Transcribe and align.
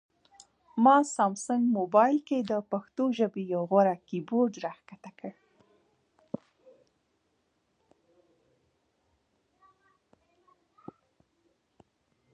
ما 0.83 0.97
سامسنګ 1.15 1.63
مبایل 1.77 2.17
کې 2.27 2.39
د 2.51 2.53
پښتو 2.71 3.03
ژبې 3.17 3.41
یو 3.53 3.61
غوره 3.69 3.95
کیبورډ 4.07 4.53
راښکته 4.65 5.11
کړ 5.19 5.33